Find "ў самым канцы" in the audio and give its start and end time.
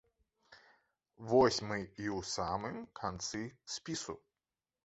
2.17-3.45